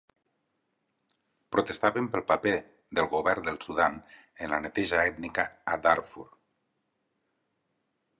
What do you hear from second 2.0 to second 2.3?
pel